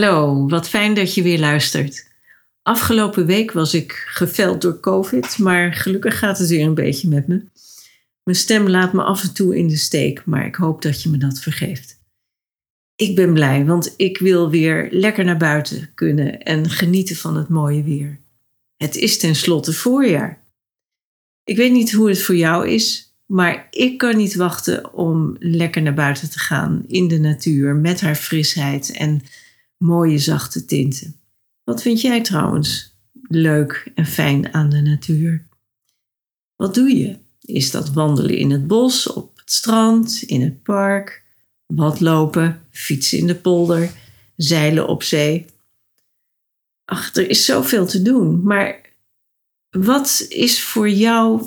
Hallo, 0.00 0.48
wat 0.48 0.68
fijn 0.68 0.94
dat 0.94 1.14
je 1.14 1.22
weer 1.22 1.38
luistert. 1.38 2.06
Afgelopen 2.62 3.26
week 3.26 3.52
was 3.52 3.74
ik 3.74 3.92
geveld 4.06 4.60
door 4.60 4.80
COVID, 4.80 5.38
maar 5.38 5.72
gelukkig 5.72 6.18
gaat 6.18 6.38
het 6.38 6.48
weer 6.48 6.66
een 6.66 6.74
beetje 6.74 7.08
met 7.08 7.26
me. 7.28 7.44
Mijn 8.22 8.36
stem 8.36 8.68
laat 8.68 8.92
me 8.92 9.02
af 9.02 9.22
en 9.22 9.34
toe 9.34 9.56
in 9.56 9.68
de 9.68 9.76
steek, 9.76 10.24
maar 10.24 10.46
ik 10.46 10.54
hoop 10.54 10.82
dat 10.82 11.02
je 11.02 11.08
me 11.08 11.16
dat 11.16 11.40
vergeeft. 11.40 11.98
Ik 12.96 13.14
ben 13.14 13.32
blij, 13.32 13.64
want 13.64 13.94
ik 13.96 14.18
wil 14.18 14.50
weer 14.50 14.88
lekker 14.90 15.24
naar 15.24 15.36
buiten 15.36 15.90
kunnen 15.94 16.42
en 16.42 16.70
genieten 16.70 17.16
van 17.16 17.36
het 17.36 17.48
mooie 17.48 17.82
weer. 17.82 18.20
Het 18.76 18.96
is 18.96 19.18
tenslotte 19.18 19.72
voorjaar. 19.72 20.44
Ik 21.44 21.56
weet 21.56 21.72
niet 21.72 21.92
hoe 21.92 22.08
het 22.08 22.22
voor 22.22 22.36
jou 22.36 22.68
is, 22.68 23.14
maar 23.26 23.66
ik 23.70 23.98
kan 23.98 24.16
niet 24.16 24.34
wachten 24.34 24.94
om 24.94 25.36
lekker 25.38 25.82
naar 25.82 25.94
buiten 25.94 26.30
te 26.30 26.38
gaan 26.38 26.84
in 26.86 27.08
de 27.08 27.18
natuur 27.18 27.74
met 27.74 28.00
haar 28.00 28.16
frisheid 28.16 28.90
en 28.90 29.22
mooie 29.80 30.18
zachte 30.18 30.64
tinten. 30.64 31.20
Wat 31.64 31.82
vind 31.82 32.00
jij 32.00 32.22
trouwens 32.22 32.94
leuk 33.22 33.90
en 33.94 34.06
fijn 34.06 34.54
aan 34.54 34.70
de 34.70 34.80
natuur? 34.80 35.46
Wat 36.56 36.74
doe 36.74 36.96
je? 36.96 37.18
Is 37.40 37.70
dat 37.70 37.92
wandelen 37.92 38.36
in 38.36 38.50
het 38.50 38.66
bos, 38.66 39.12
op 39.12 39.38
het 39.38 39.52
strand, 39.52 40.22
in 40.22 40.42
het 40.42 40.62
park, 40.62 41.24
lopen, 41.98 42.66
fietsen 42.70 43.18
in 43.18 43.26
de 43.26 43.34
polder, 43.34 43.92
zeilen 44.36 44.88
op 44.88 45.02
zee? 45.02 45.46
Ach, 46.84 47.14
er 47.14 47.28
is 47.28 47.44
zoveel 47.44 47.86
te 47.86 48.02
doen, 48.02 48.42
maar 48.42 48.80
wat 49.70 50.26
is 50.28 50.62
voor 50.62 50.90
jou 50.90 51.42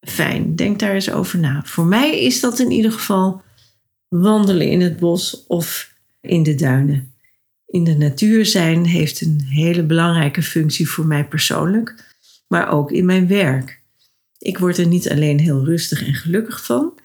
fijn? 0.00 0.56
Denk 0.56 0.78
daar 0.78 0.94
eens 0.94 1.10
over 1.10 1.38
na. 1.38 1.62
Voor 1.64 1.86
mij 1.86 2.20
is 2.20 2.40
dat 2.40 2.58
in 2.58 2.70
ieder 2.70 2.92
geval 2.92 3.42
wandelen 4.08 4.70
in 4.70 4.80
het 4.80 4.98
bos 4.98 5.46
of 5.46 5.94
in 6.20 6.42
de 6.42 6.54
duinen 6.54 7.09
in 7.70 7.84
de 7.84 7.96
natuur 7.96 8.46
zijn 8.46 8.84
heeft 8.84 9.20
een 9.20 9.40
hele 9.40 9.82
belangrijke 9.82 10.42
functie 10.42 10.88
voor 10.88 11.06
mij 11.06 11.28
persoonlijk, 11.28 12.14
maar 12.48 12.70
ook 12.70 12.92
in 12.92 13.04
mijn 13.04 13.26
werk. 13.26 13.80
Ik 14.38 14.58
word 14.58 14.78
er 14.78 14.86
niet 14.86 15.10
alleen 15.10 15.38
heel 15.38 15.64
rustig 15.64 16.06
en 16.06 16.14
gelukkig 16.14 16.64
van, 16.64 16.98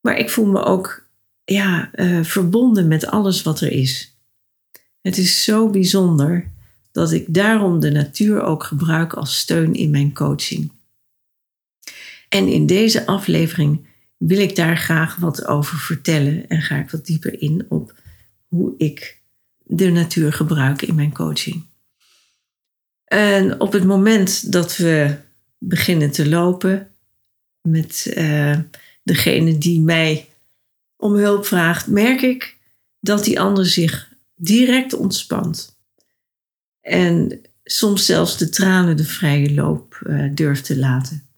maar 0.00 0.18
ik 0.18 0.30
voel 0.30 0.46
me 0.46 0.62
ook 0.62 1.06
ja, 1.44 1.90
uh, 1.94 2.24
verbonden 2.24 2.88
met 2.88 3.06
alles 3.06 3.42
wat 3.42 3.60
er 3.60 3.72
is. 3.72 4.16
Het 5.00 5.18
is 5.18 5.44
zo 5.44 5.70
bijzonder 5.70 6.50
dat 6.92 7.12
ik 7.12 7.34
daarom 7.34 7.80
de 7.80 7.90
natuur 7.90 8.42
ook 8.42 8.64
gebruik 8.64 9.12
als 9.12 9.38
steun 9.38 9.74
in 9.74 9.90
mijn 9.90 10.14
coaching. 10.14 10.72
En 12.28 12.48
in 12.48 12.66
deze 12.66 13.06
aflevering 13.06 13.86
wil 14.16 14.38
ik 14.38 14.56
daar 14.56 14.76
graag 14.76 15.16
wat 15.16 15.46
over 15.46 15.78
vertellen 15.78 16.48
en 16.48 16.62
ga 16.62 16.76
ik 16.76 16.90
wat 16.90 17.06
dieper 17.06 17.40
in 17.40 17.66
op 17.68 17.94
hoe 18.48 18.74
ik 18.76 19.17
de 19.68 19.90
natuur 19.90 20.32
gebruiken 20.32 20.88
in 20.88 20.94
mijn 20.94 21.12
coaching. 21.12 21.66
En 23.04 23.60
op 23.60 23.72
het 23.72 23.84
moment 23.84 24.52
dat 24.52 24.76
we 24.76 25.16
beginnen 25.58 26.10
te 26.10 26.28
lopen 26.28 26.90
met 27.60 28.14
uh, 28.16 28.58
degene 29.02 29.58
die 29.58 29.80
mij 29.80 30.28
om 30.96 31.14
hulp 31.14 31.46
vraagt, 31.46 31.86
merk 31.86 32.20
ik 32.20 32.56
dat 33.00 33.24
die 33.24 33.40
ander 33.40 33.66
zich 33.66 34.12
direct 34.34 34.94
ontspant. 34.94 35.76
En 36.80 37.40
soms 37.64 38.06
zelfs 38.06 38.38
de 38.38 38.48
tranen 38.48 38.96
de 38.96 39.04
vrije 39.04 39.54
loop 39.54 40.00
uh, 40.06 40.34
durft 40.34 40.64
te 40.64 40.76
laten. 40.76 41.28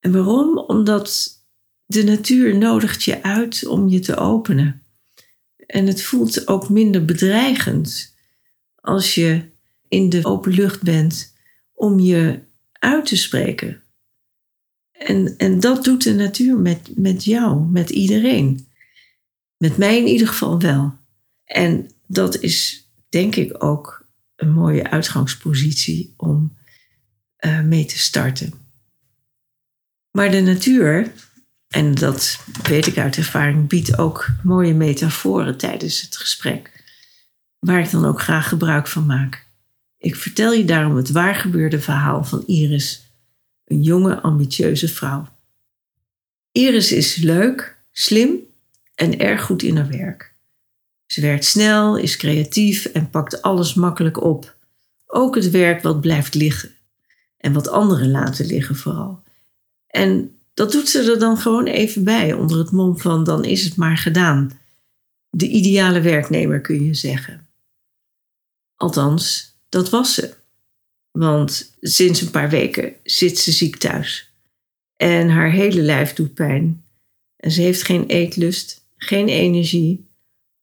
En 0.00 0.12
waarom? 0.12 0.58
Omdat 0.58 1.38
de 1.86 2.04
natuur 2.04 2.58
nodigt 2.58 3.02
je 3.02 3.22
uit 3.22 3.66
om 3.66 3.88
je 3.88 3.98
te 3.98 4.16
openen. 4.16 4.82
En 5.68 5.86
het 5.86 6.02
voelt 6.02 6.48
ook 6.48 6.68
minder 6.68 7.04
bedreigend 7.04 8.14
als 8.74 9.14
je 9.14 9.50
in 9.88 10.08
de 10.08 10.24
open 10.24 10.52
lucht 10.52 10.82
bent 10.82 11.34
om 11.74 12.00
je 12.00 12.40
uit 12.72 13.06
te 13.06 13.16
spreken. 13.16 13.82
En, 14.92 15.36
en 15.36 15.60
dat 15.60 15.84
doet 15.84 16.02
de 16.02 16.14
natuur 16.14 16.58
met, 16.58 16.96
met 16.96 17.24
jou, 17.24 17.70
met 17.70 17.90
iedereen. 17.90 18.68
Met 19.56 19.76
mij 19.76 19.98
in 19.98 20.06
ieder 20.06 20.28
geval 20.28 20.60
wel. 20.60 20.98
En 21.44 21.90
dat 22.06 22.40
is 22.40 22.88
denk 23.08 23.36
ik 23.36 23.64
ook 23.64 24.08
een 24.36 24.52
mooie 24.52 24.90
uitgangspositie 24.90 26.14
om 26.16 26.56
uh, 27.44 27.62
mee 27.62 27.84
te 27.84 27.98
starten. 27.98 28.52
Maar 30.10 30.30
de 30.30 30.40
natuur 30.40 31.12
en 31.68 31.94
dat 31.94 32.40
weet 32.62 32.86
ik 32.86 32.98
uit 32.98 33.16
ervaring, 33.16 33.68
biedt 33.68 33.98
ook 33.98 34.28
mooie 34.42 34.74
metaforen 34.74 35.56
tijdens 35.56 36.00
het 36.00 36.16
gesprek, 36.16 36.84
waar 37.58 37.80
ik 37.80 37.90
dan 37.90 38.04
ook 38.04 38.20
graag 38.20 38.48
gebruik 38.48 38.86
van 38.86 39.06
maak. 39.06 39.46
Ik 39.98 40.16
vertel 40.16 40.52
je 40.52 40.64
daarom 40.64 40.96
het 40.96 41.10
waargebeurde 41.10 41.80
verhaal 41.80 42.24
van 42.24 42.46
Iris, 42.46 43.02
een 43.64 43.82
jonge, 43.82 44.20
ambitieuze 44.20 44.88
vrouw. 44.88 45.28
Iris 46.52 46.92
is 46.92 47.16
leuk, 47.16 47.78
slim 47.92 48.36
en 48.94 49.18
erg 49.18 49.42
goed 49.42 49.62
in 49.62 49.76
haar 49.76 49.88
werk. 49.88 50.32
Ze 51.06 51.20
werkt 51.20 51.44
snel, 51.44 51.96
is 51.96 52.16
creatief 52.16 52.84
en 52.84 53.10
pakt 53.10 53.42
alles 53.42 53.74
makkelijk 53.74 54.22
op. 54.22 54.56
Ook 55.06 55.34
het 55.34 55.50
werk 55.50 55.82
wat 55.82 56.00
blijft 56.00 56.34
liggen 56.34 56.70
en 57.36 57.52
wat 57.52 57.68
anderen 57.68 58.10
laten 58.10 58.46
liggen 58.46 58.76
vooral. 58.76 59.22
En 59.86 60.37
dat 60.58 60.72
doet 60.72 60.88
ze 60.88 61.10
er 61.10 61.18
dan 61.18 61.38
gewoon 61.38 61.66
even 61.66 62.04
bij, 62.04 62.32
onder 62.32 62.58
het 62.58 62.70
mom 62.70 62.98
van 62.98 63.24
dan 63.24 63.44
is 63.44 63.64
het 63.64 63.76
maar 63.76 63.96
gedaan. 63.96 64.60
De 65.30 65.48
ideale 65.48 66.00
werknemer 66.00 66.60
kun 66.60 66.84
je 66.84 66.94
zeggen. 66.94 67.46
Althans, 68.76 69.56
dat 69.68 69.90
was 69.90 70.14
ze. 70.14 70.34
Want 71.10 71.76
sinds 71.80 72.20
een 72.20 72.30
paar 72.30 72.50
weken 72.50 72.94
zit 73.02 73.38
ze 73.38 73.52
ziek 73.52 73.76
thuis. 73.76 74.32
En 74.96 75.28
haar 75.28 75.50
hele 75.50 75.82
lijf 75.82 76.14
doet 76.14 76.34
pijn. 76.34 76.84
En 77.36 77.50
ze 77.50 77.60
heeft 77.60 77.82
geen 77.82 78.06
eetlust, 78.06 78.86
geen 78.96 79.28
energie. 79.28 80.08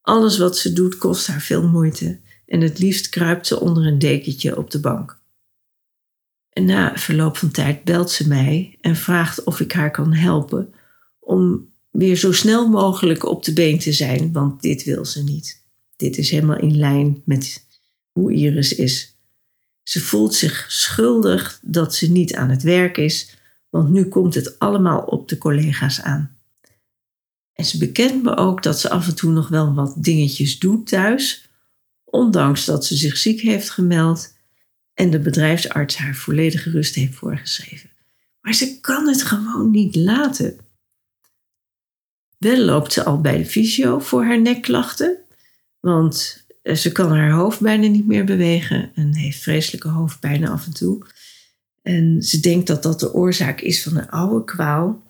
Alles 0.02 0.38
wat 0.38 0.58
ze 0.58 0.74
doet 0.74 0.98
kost 0.98 1.28
haar 1.28 1.42
veel 1.42 1.68
moeite. 1.68 2.20
En 2.46 2.62
het 2.62 2.80
liefst 2.80 3.10
kruipt 3.10 3.48
ze 3.48 3.60
onder 3.60 3.86
een 3.86 4.00
dekentje 4.00 4.58
op 4.58 4.72
de 4.72 4.80
bank. 4.80 5.20
Na 6.64 6.98
verloop 6.98 7.38
van 7.38 7.52
tijd 7.52 7.84
belt 7.84 8.12
ze 8.12 8.28
mij 8.28 8.78
en 8.82 8.96
vraagt 8.96 9.44
of 9.44 9.60
ik 9.60 9.72
haar 9.72 9.92
kan 9.92 10.14
helpen 10.14 10.74
om 11.20 11.70
weer 11.92 12.16
zo 12.16 12.32
snel 12.32 12.70
mogelijk 12.70 13.26
op 13.26 13.44
de 13.44 13.54
been 13.54 13.80
te 13.80 13.94
zijn, 13.94 14.32
want 14.32 14.62
dit 14.62 14.84
wil 14.84 15.06
ze 15.06 15.24
niet. 15.24 15.64
Dit 15.96 16.18
is 16.18 16.30
helemaal 16.30 16.60
in 16.60 16.78
lijn 16.78 17.22
met 17.26 17.68
hoe 18.12 18.34
Iris 18.34 18.76
is. 18.76 19.18
Ze 19.84 20.00
voelt 20.00 20.34
zich 20.34 20.66
schuldig 20.68 21.60
dat 21.64 21.96
ze 21.96 22.12
niet 22.12 22.36
aan 22.36 22.50
het 22.50 22.64
werk 22.64 22.98
is, 22.98 23.38
want 23.70 23.90
nu 23.90 24.06
komt 24.06 24.36
het 24.36 24.60
allemaal 24.60 25.00
op 25.00 25.28
de 25.28 25.38
collega's 25.38 26.02
aan. 26.02 26.38
En 27.54 27.66
ze 27.66 27.78
bekent 27.78 28.24
me 28.24 28.36
ook 28.36 28.64
dat 28.64 28.80
ze 28.80 28.90
af 28.90 29.08
en 29.08 29.16
toe 29.16 29.32
nog 29.32 29.48
wel 29.48 29.74
wat 29.74 29.96
dingetjes 29.98 30.60
doet 30.60 30.88
thuis, 30.88 31.50
ondanks 32.04 32.66
dat 32.66 32.86
ze 32.86 32.96
zich 32.96 33.18
ziek 33.18 33.42
heeft 33.42 33.70
gemeld 33.70 34.35
en 34.96 35.10
de 35.10 35.20
bedrijfsarts 35.20 35.98
haar 35.98 36.16
volledige 36.16 36.70
rust 36.70 36.96
heeft 36.96 37.16
voorgeschreven. 37.16 37.90
Maar 38.42 38.54
ze 38.54 38.80
kan 38.80 39.08
het 39.08 39.24
gewoon 39.24 39.72
niet 39.72 39.96
laten. 39.96 40.58
Wel 42.38 42.58
loopt 42.58 42.94
ze 42.94 43.04
al 43.04 43.22
bij 43.22 43.38
de 43.38 43.46
fysio 43.46 44.00
voor 44.00 44.24
haar 44.24 44.42
nekklachten, 44.42 45.18
want 45.80 46.46
eh, 46.62 46.76
ze 46.76 46.92
kan 46.92 47.12
haar 47.12 47.32
hoofd 47.32 47.60
bijna 47.60 47.88
niet 47.88 48.08
meer 48.08 48.26
bewegen 48.26 48.92
en 48.96 49.16
heeft 49.16 49.42
vreselijke 49.42 49.88
hoofdpijn 49.88 50.48
af 50.48 50.66
en 50.66 50.74
toe. 50.74 51.06
En 51.82 52.24
ze 52.24 52.40
denkt 52.40 52.68
dat 52.68 52.84
dat 52.84 53.00
de 53.00 53.14
oorzaak 53.14 53.62
is 53.62 53.84
van 53.84 53.98
een 53.98 54.10
oude 54.10 54.44
kwaal 54.44 55.04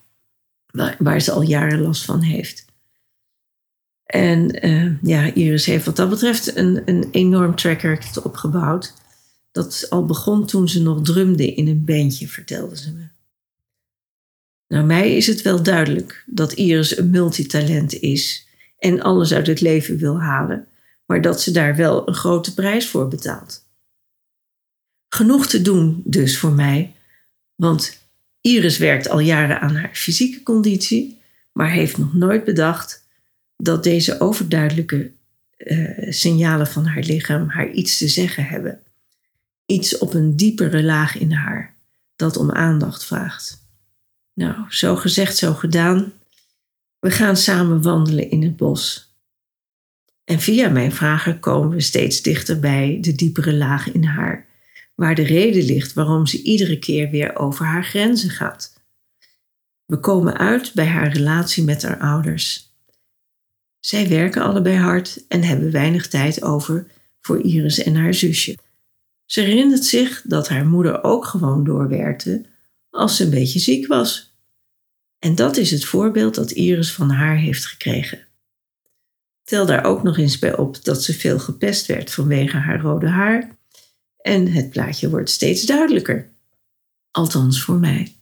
waar, 0.97 1.21
ze 1.21 1.31
al 1.31 1.41
jaren 1.41 1.81
last 1.81 2.05
van 2.05 2.21
heeft. 2.21 2.65
En 4.05 4.67
uh, 4.67 4.91
ja, 5.01 5.33
Iris 5.33 5.65
heeft 5.65 5.85
wat 5.85 5.95
dat 5.95 6.09
betreft 6.09 6.55
een, 6.55 6.81
een 6.85 7.07
enorm 7.11 7.55
track 7.55 7.81
record 7.81 8.21
opgebouwd 8.21 8.93
dat 9.55 9.85
al 9.89 10.05
begon 10.05 10.45
toen 10.45 10.69
ze 10.69 10.81
nog 10.81 11.01
drumde 11.01 11.53
in 11.53 11.67
een 11.67 11.85
bandje, 11.85 12.27
vertelde 12.27 12.77
ze 12.77 12.91
me. 12.93 13.07
Nou, 14.67 14.85
mij 14.85 15.15
is 15.15 15.27
het 15.27 15.41
wel 15.41 15.63
duidelijk 15.63 16.23
dat 16.25 16.53
Iris 16.53 16.97
een 16.97 17.09
multitalent 17.09 17.93
is 17.93 18.47
en 18.79 19.01
alles 19.01 19.33
uit 19.33 19.47
het 19.47 19.61
leven 19.61 19.97
wil 19.97 20.21
halen, 20.21 20.67
maar 21.05 21.21
dat 21.21 21.41
ze 21.41 21.51
daar 21.51 21.75
wel 21.75 22.07
een 22.07 22.13
grote 22.13 22.53
prijs 22.53 22.87
voor 22.87 23.07
betaalt. 23.07 23.67
Genoeg 25.09 25.47
te 25.47 25.61
doen 25.61 26.01
dus 26.05 26.37
voor 26.37 26.53
mij, 26.53 26.95
want 27.55 27.99
Iris 28.41 28.77
werkt 28.77 29.09
al 29.09 29.19
jaren 29.19 29.61
aan 29.61 29.75
haar 29.75 29.95
fysieke 29.95 30.43
conditie, 30.43 31.21
maar 31.51 31.71
heeft 31.71 31.97
nog 31.97 32.13
nooit 32.13 32.43
bedacht 32.43 33.07
dat 33.57 33.83
deze 33.83 34.19
overduidelijke 34.19 35.11
uh, 35.57 36.11
signalen 36.11 36.67
van 36.67 36.85
haar 36.85 37.03
lichaam 37.03 37.49
haar 37.49 37.71
iets 37.71 37.97
te 37.97 38.07
zeggen 38.07 38.45
hebben. 38.45 38.79
Iets 39.65 39.97
op 39.97 40.13
een 40.13 40.35
diepere 40.35 40.83
laag 40.83 41.17
in 41.17 41.31
haar 41.31 41.75
dat 42.15 42.37
om 42.37 42.51
aandacht 42.51 43.05
vraagt. 43.05 43.67
Nou, 44.33 44.65
zo 44.69 44.95
gezegd, 44.95 45.37
zo 45.37 45.53
gedaan. 45.53 46.13
We 46.99 47.11
gaan 47.11 47.37
samen 47.37 47.81
wandelen 47.81 48.29
in 48.29 48.43
het 48.43 48.55
bos. 48.55 49.13
En 50.23 50.39
via 50.39 50.69
mijn 50.69 50.91
vragen 50.91 51.39
komen 51.39 51.69
we 51.69 51.81
steeds 51.81 52.21
dichter 52.21 52.59
bij 52.59 52.97
de 53.01 53.15
diepere 53.15 53.53
laag 53.53 53.91
in 53.91 54.03
haar, 54.03 54.47
waar 54.95 55.15
de 55.15 55.23
reden 55.23 55.63
ligt 55.63 55.93
waarom 55.93 56.25
ze 56.25 56.41
iedere 56.41 56.79
keer 56.79 57.09
weer 57.09 57.35
over 57.35 57.65
haar 57.65 57.83
grenzen 57.83 58.29
gaat. 58.29 58.73
We 59.85 59.99
komen 59.99 60.37
uit 60.37 60.73
bij 60.73 60.85
haar 60.85 61.11
relatie 61.11 61.63
met 61.63 61.83
haar 61.83 61.99
ouders. 61.99 62.73
Zij 63.79 64.09
werken 64.09 64.41
allebei 64.41 64.77
hard 64.77 65.27
en 65.27 65.43
hebben 65.43 65.71
weinig 65.71 66.07
tijd 66.07 66.43
over 66.43 66.91
voor 67.21 67.41
Iris 67.41 67.83
en 67.83 67.95
haar 67.95 68.13
zusje. 68.13 68.57
Ze 69.25 69.41
herinnert 69.41 69.85
zich 69.85 70.21
dat 70.21 70.47
haar 70.47 70.65
moeder 70.65 71.03
ook 71.03 71.25
gewoon 71.25 71.63
doorwerkte 71.63 72.45
als 72.89 73.15
ze 73.15 73.23
een 73.23 73.29
beetje 73.29 73.59
ziek 73.59 73.87
was. 73.87 74.37
En 75.19 75.35
dat 75.35 75.57
is 75.57 75.71
het 75.71 75.85
voorbeeld 75.85 76.35
dat 76.35 76.51
Iris 76.51 76.91
van 76.91 77.09
haar 77.09 77.37
heeft 77.37 77.65
gekregen. 77.65 78.27
Tel 79.43 79.65
daar 79.65 79.83
ook 79.83 80.03
nog 80.03 80.17
eens 80.17 80.39
bij 80.39 80.57
op 80.57 80.83
dat 80.83 81.03
ze 81.03 81.13
veel 81.13 81.39
gepest 81.39 81.85
werd 81.85 82.11
vanwege 82.11 82.57
haar 82.57 82.81
rode 82.81 83.07
haar. 83.07 83.57
En 84.21 84.51
het 84.51 84.69
plaatje 84.69 85.09
wordt 85.09 85.29
steeds 85.29 85.65
duidelijker. 85.65 86.29
Althans 87.11 87.61
voor 87.61 87.79
mij. 87.79 88.15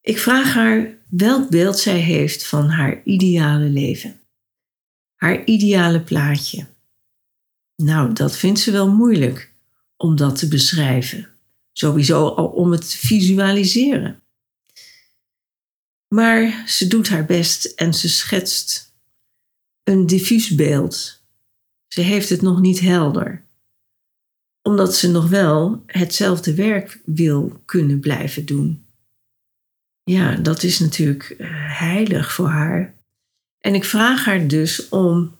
Ik 0.00 0.18
vraag 0.18 0.54
haar 0.54 0.98
welk 1.08 1.50
beeld 1.50 1.78
zij 1.78 1.98
heeft 1.98 2.46
van 2.46 2.68
haar 2.68 3.02
ideale 3.04 3.68
leven. 3.68 4.20
Haar 5.14 5.44
ideale 5.44 6.00
plaatje. 6.00 6.66
Nou, 7.76 8.12
dat 8.12 8.36
vindt 8.36 8.60
ze 8.60 8.70
wel 8.70 8.88
moeilijk 8.88 9.47
om 9.98 10.16
dat 10.16 10.38
te 10.38 10.48
beschrijven. 10.48 11.28
Sowieso 11.72 12.28
al 12.28 12.46
om 12.46 12.72
het 12.72 12.90
te 12.90 12.96
visualiseren. 12.96 14.22
Maar 16.08 16.64
ze 16.66 16.86
doet 16.86 17.08
haar 17.08 17.24
best 17.24 17.64
en 17.64 17.94
ze 17.94 18.08
schetst 18.08 18.94
een 19.84 20.06
diffuus 20.06 20.54
beeld. 20.54 21.22
Ze 21.88 22.00
heeft 22.00 22.28
het 22.28 22.42
nog 22.42 22.60
niet 22.60 22.80
helder, 22.80 23.44
omdat 24.62 24.94
ze 24.94 25.10
nog 25.10 25.28
wel 25.28 25.82
hetzelfde 25.86 26.54
werk 26.54 27.00
wil 27.04 27.62
kunnen 27.64 28.00
blijven 28.00 28.44
doen. 28.44 28.86
Ja, 30.04 30.36
dat 30.36 30.62
is 30.62 30.78
natuurlijk 30.78 31.30
eh, 31.30 31.48
heilig 31.78 32.32
voor 32.32 32.48
haar. 32.48 32.94
En 33.58 33.74
ik 33.74 33.84
vraag 33.84 34.24
haar 34.24 34.48
dus 34.48 34.88
om 34.88 35.36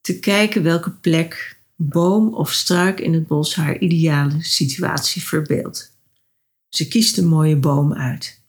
te 0.00 0.18
kijken 0.18 0.62
welke 0.62 0.90
plek, 0.90 1.57
boom 1.80 2.34
of 2.34 2.52
struik 2.52 3.00
in 3.00 3.12
het 3.12 3.26
bos 3.26 3.54
haar 3.54 3.78
ideale 3.78 4.42
situatie 4.42 5.22
verbeeldt. 5.22 5.96
Ze 6.68 6.88
kiest 6.88 7.18
een 7.18 7.28
mooie 7.28 7.56
boom 7.56 7.94
uit. 7.94 8.42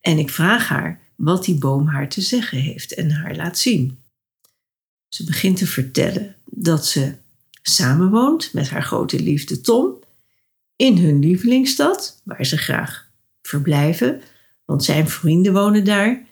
En 0.00 0.18
ik 0.18 0.30
vraag 0.30 0.68
haar 0.68 1.00
wat 1.16 1.44
die 1.44 1.58
boom 1.58 1.86
haar 1.86 2.08
te 2.08 2.20
zeggen 2.20 2.58
heeft 2.58 2.94
en 2.94 3.10
haar 3.10 3.36
laat 3.36 3.58
zien. 3.58 3.98
Ze 5.08 5.24
begint 5.24 5.56
te 5.56 5.66
vertellen 5.66 6.36
dat 6.44 6.86
ze 6.86 7.14
samenwoont 7.62 8.52
met 8.52 8.68
haar 8.68 8.82
grote 8.82 9.20
liefde 9.20 9.60
Tom 9.60 9.98
in 10.76 10.98
hun 10.98 11.18
lievelingsstad, 11.18 12.20
waar 12.24 12.46
ze 12.46 12.56
graag 12.56 13.10
verblijven, 13.42 14.22
want 14.64 14.84
zijn 14.84 15.08
vrienden 15.08 15.52
wonen 15.52 15.84
daar. 15.84 16.26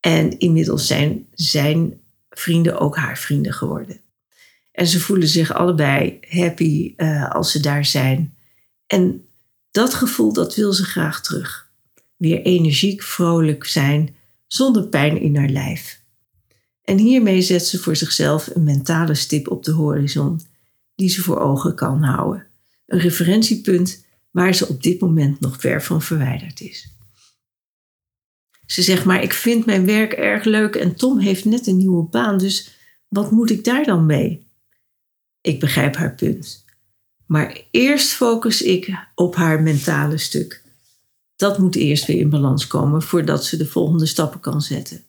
En 0.00 0.38
inmiddels 0.38 0.86
zijn 0.86 1.26
zijn 1.34 2.00
vrienden 2.30 2.80
ook 2.80 2.96
haar 2.96 3.18
vrienden 3.18 3.52
geworden. 3.52 4.00
En 4.80 4.86
ze 4.86 5.00
voelen 5.00 5.28
zich 5.28 5.52
allebei 5.52 6.18
happy 6.28 6.94
uh, 6.96 7.30
als 7.30 7.50
ze 7.50 7.60
daar 7.60 7.84
zijn. 7.84 8.34
En 8.86 9.24
dat 9.70 9.94
gevoel, 9.94 10.32
dat 10.32 10.54
wil 10.54 10.72
ze 10.72 10.84
graag 10.84 11.22
terug 11.22 11.70
weer 12.16 12.42
energiek, 12.42 13.02
vrolijk 13.02 13.64
zijn, 13.64 14.16
zonder 14.46 14.88
pijn 14.88 15.20
in 15.20 15.36
haar 15.36 15.48
lijf. 15.48 16.02
En 16.82 16.98
hiermee 16.98 17.42
zet 17.42 17.66
ze 17.66 17.78
voor 17.78 17.96
zichzelf 17.96 18.50
een 18.54 18.64
mentale 18.64 19.14
stip 19.14 19.50
op 19.50 19.64
de 19.64 19.72
horizon, 19.72 20.40
die 20.94 21.08
ze 21.08 21.22
voor 21.22 21.40
ogen 21.40 21.74
kan 21.74 22.02
houden. 22.02 22.46
Een 22.86 22.98
referentiepunt 22.98 24.04
waar 24.30 24.54
ze 24.54 24.68
op 24.68 24.82
dit 24.82 25.00
moment 25.00 25.40
nog 25.40 25.60
ver 25.60 25.82
van 25.82 26.02
verwijderd 26.02 26.60
is. 26.60 26.88
Ze 28.66 28.82
zegt 28.82 29.04
maar, 29.04 29.22
ik 29.22 29.32
vind 29.32 29.66
mijn 29.66 29.86
werk 29.86 30.12
erg 30.12 30.44
leuk 30.44 30.74
en 30.74 30.94
Tom 30.94 31.18
heeft 31.18 31.44
net 31.44 31.66
een 31.66 31.76
nieuwe 31.76 32.08
baan, 32.08 32.38
dus 32.38 32.70
wat 33.08 33.30
moet 33.30 33.50
ik 33.50 33.64
daar 33.64 33.84
dan 33.84 34.06
mee? 34.06 34.48
Ik 35.40 35.60
begrijp 35.60 35.96
haar 35.96 36.14
punt. 36.14 36.64
Maar 37.26 37.60
eerst 37.70 38.12
focus 38.12 38.62
ik 38.62 39.08
op 39.14 39.34
haar 39.34 39.62
mentale 39.62 40.18
stuk 40.18 40.62
dat 41.40 41.58
moet 41.58 41.76
eerst 41.76 42.06
weer 42.06 42.16
in 42.16 42.30
balans 42.30 42.66
komen 42.66 43.02
voordat 43.02 43.44
ze 43.44 43.56
de 43.56 43.66
volgende 43.66 44.06
stappen 44.06 44.40
kan 44.40 44.62
zetten. 44.62 45.04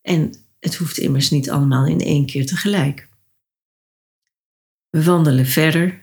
En 0.00 0.34
het 0.60 0.76
hoeft 0.76 0.98
immers 0.98 1.30
niet 1.30 1.50
allemaal 1.50 1.86
in 1.86 2.00
één 2.00 2.26
keer 2.26 2.46
tegelijk. 2.46 3.08
We 4.90 5.04
wandelen 5.04 5.46
verder 5.46 6.02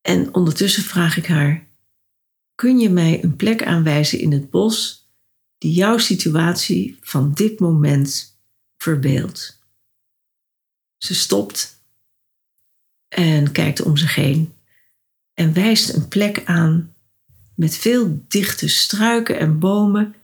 en 0.00 0.34
ondertussen 0.34 0.82
vraag 0.82 1.16
ik 1.16 1.26
haar: 1.26 1.66
Kun 2.54 2.78
je 2.78 2.90
mij 2.90 3.24
een 3.24 3.36
plek 3.36 3.64
aanwijzen 3.64 4.18
in 4.18 4.32
het 4.32 4.50
bos 4.50 5.08
die 5.58 5.72
jouw 5.72 5.98
situatie 5.98 6.98
van 7.00 7.32
dit 7.32 7.60
moment 7.60 8.38
verbeeldt? 8.76 9.62
Ze 10.96 11.14
stopt 11.14 11.73
en 13.14 13.52
kijkt 13.52 13.82
om 13.82 13.96
zich 13.96 14.14
heen 14.14 14.54
en 15.34 15.52
wijst 15.52 15.94
een 15.94 16.08
plek 16.08 16.42
aan 16.44 16.94
met 17.54 17.76
veel 17.76 18.24
dichte 18.28 18.68
struiken 18.68 19.38
en 19.38 19.58
bomen 19.58 20.14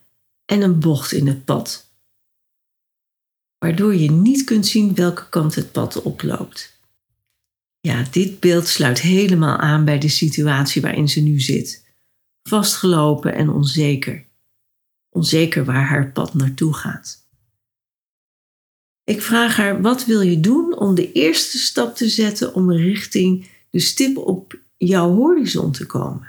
en 0.45 0.62
een 0.62 0.81
bocht 0.81 1.12
in 1.12 1.26
het 1.26 1.45
pad, 1.45 1.91
waardoor 3.59 3.95
je 3.95 4.11
niet 4.11 4.45
kunt 4.45 4.67
zien 4.67 4.95
welke 4.95 5.29
kant 5.29 5.55
het 5.55 5.73
pad 5.73 6.03
oploopt. 6.03 6.79
Ja, 7.81 8.05
dit 8.11 8.41
beeld 8.41 8.67
sluit 8.67 9.00
helemaal 9.00 9.57
aan 9.57 9.85
bij 9.85 9.99
de 9.99 10.09
situatie 10.09 10.83
waarin 10.83 11.09
ze 11.09 11.21
nu 11.21 11.41
zit. 11.41 11.85
Vastgelopen 12.43 13.35
en 13.35 13.50
onzeker. 13.50 14.25
Onzeker 15.09 15.64
waar 15.64 15.87
haar 15.87 16.12
pad 16.12 16.35
naartoe 16.35 16.75
gaat. 16.75 17.20
Ik 19.11 19.23
vraag 19.23 19.57
haar: 19.57 19.81
wat 19.81 20.05
wil 20.05 20.21
je 20.21 20.40
doen 20.40 20.79
om 20.79 20.95
de 20.95 21.12
eerste 21.12 21.59
stap 21.59 21.97
te 21.97 22.09
zetten 22.09 22.55
om 22.55 22.73
richting 22.73 23.49
de 23.71 23.81
stip 23.81 24.17
op 24.17 24.59
jouw 24.76 25.14
horizon 25.14 25.73
te 25.73 25.87
komen? 25.87 26.29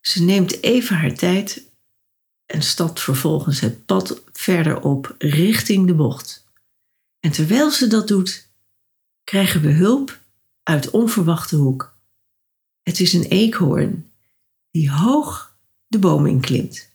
Ze 0.00 0.22
neemt 0.22 0.62
even 0.62 0.96
haar 0.96 1.14
tijd 1.14 1.62
en 2.46 2.62
stapt 2.62 3.00
vervolgens 3.00 3.60
het 3.60 3.86
pad 3.86 4.22
verder 4.32 4.80
op 4.80 5.14
richting 5.18 5.86
de 5.86 5.94
bocht. 5.94 6.44
En 7.20 7.30
terwijl 7.30 7.70
ze 7.70 7.86
dat 7.86 8.08
doet, 8.08 8.48
krijgen 9.24 9.60
we 9.60 9.70
hulp 9.70 10.18
uit 10.62 10.90
onverwachte 10.90 11.56
hoek. 11.56 11.96
Het 12.82 13.00
is 13.00 13.12
een 13.12 13.24
eekhoorn 13.24 14.10
die 14.70 14.90
hoog 14.90 15.56
de 15.86 15.98
boom 15.98 16.26
inklimt. 16.26 16.88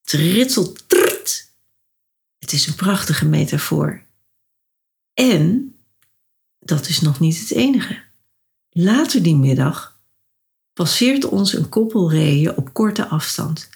Het 0.00 0.10
ritselt. 0.10 0.86
Het 2.46 2.54
is 2.54 2.66
een 2.66 2.74
prachtige 2.74 3.26
metafoor. 3.26 4.02
En 5.14 5.74
dat 6.58 6.88
is 6.88 7.00
nog 7.00 7.20
niet 7.20 7.38
het 7.38 7.50
enige. 7.50 8.02
Later 8.70 9.22
die 9.22 9.36
middag 9.36 10.00
passeert 10.72 11.24
ons 11.24 11.52
een 11.52 11.68
koppel 11.68 12.10
reeën 12.10 12.56
op 12.56 12.72
korte 12.72 13.08
afstand. 13.08 13.68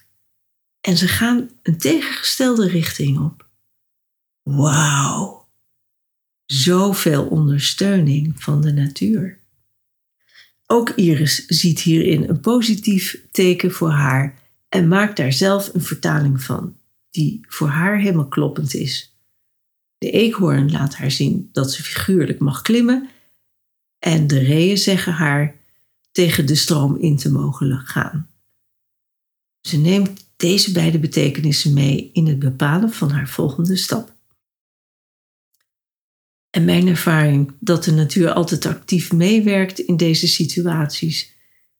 En 0.81 0.97
ze 0.97 1.09
gaan 1.09 1.51
een 1.63 1.79
tegengestelde 1.79 2.69
richting 2.69 3.19
op. 3.19 3.49
Wauw! 4.43 5.49
Zoveel 6.47 7.27
ondersteuning 7.27 8.43
van 8.43 8.61
de 8.61 8.73
natuur. 8.73 9.39
Ook 10.67 10.91
Iris 10.91 11.47
ziet 11.47 11.81
hierin 11.81 12.29
een 12.29 12.41
positief 12.41 13.21
teken 13.31 13.71
voor 13.71 13.91
haar 13.91 14.39
en 14.69 14.89
maakt 14.89 15.17
daar 15.17 15.33
zelf 15.33 15.75
een 15.75 15.83
vertaling 15.83 16.43
van, 16.43 16.80
die 17.11 17.41
voor 17.49 17.69
haar 17.69 17.99
helemaal 17.99 18.29
kloppend 18.29 18.75
is. 18.75 19.19
De 19.99 20.11
eekhoorn 20.11 20.71
laat 20.71 20.95
haar 20.95 21.11
zien 21.11 21.49
dat 21.53 21.73
ze 21.73 21.83
figuurlijk 21.83 22.39
mag 22.39 22.63
klimmen 22.63 23.09
en 23.99 24.27
de 24.27 24.39
reeën 24.39 24.79
zeggen 24.79 25.13
haar 25.13 25.59
tegen 26.13 26.47
de 26.47 26.55
stroom 26.55 26.97
in 26.97 27.17
te 27.17 27.31
mogen 27.31 27.79
gaan. 27.79 28.31
Ze 29.61 29.79
neemt 29.79 30.29
deze 30.37 30.73
beide 30.73 30.99
betekenissen 30.99 31.73
mee 31.73 32.11
in 32.13 32.27
het 32.27 32.39
bepalen 32.39 32.91
van 32.91 33.11
haar 33.11 33.29
volgende 33.29 33.77
stap. 33.77 34.15
En 36.51 36.65
mijn 36.65 36.87
ervaring 36.87 37.53
dat 37.61 37.85
de 37.85 37.93
natuur 37.93 38.33
altijd 38.33 38.67
actief 38.67 39.13
meewerkt 39.13 39.79
in 39.79 39.97
deze 39.97 40.29
situaties 40.29 41.35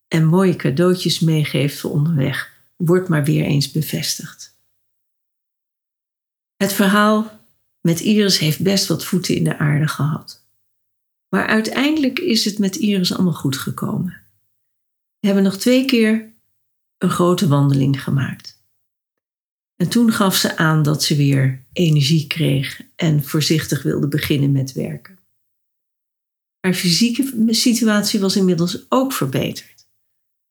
en 0.09 0.27
mooie 0.27 0.57
cadeautjes 0.57 1.21
meegeeft 1.21 1.79
voor 1.79 1.91
onderweg, 1.91 2.53
wordt 2.77 3.09
maar 3.09 3.25
weer 3.25 3.45
eens 3.45 3.71
bevestigd. 3.71 4.59
Het 6.63 6.73
verhaal 6.73 7.41
met 7.81 8.01
Iris 8.01 8.39
heeft 8.39 8.63
best 8.63 8.87
wat 8.87 9.05
voeten 9.05 9.35
in 9.35 9.45
de 9.45 9.59
aarde 9.59 9.89
gehad. 9.89 10.45
Maar 11.29 11.47
uiteindelijk 11.47 12.19
is 12.19 12.45
het 12.45 12.59
met 12.59 12.77
Iris 12.77 13.15
allemaal 13.15 13.33
goed 13.33 13.57
gekomen. 13.57 14.23
We 15.19 15.27
hebben 15.27 15.45
nog 15.45 15.57
twee 15.57 15.85
keer 15.85 16.33
een 16.99 17.11
grote 17.11 17.49
wandeling 17.49 18.03
gemaakt. 18.03 18.63
En 19.77 19.89
toen 19.89 20.13
gaf 20.13 20.37
ze 20.37 20.57
aan 20.57 20.83
dat 20.83 21.03
ze 21.03 21.17
weer 21.17 21.65
energie 21.73 22.27
kreeg 22.27 22.83
en 22.97 23.25
voorzichtig 23.25 23.83
wilde 23.83 24.09
beginnen 24.09 24.53
met 24.53 24.73
werken. 24.73 25.19
Haar 26.61 26.75
fysieke 26.75 27.47
situatie 27.49 28.21
was 28.21 28.37
inmiddels 28.37 28.87
ook 28.89 29.13
verbeterd. 29.13 29.89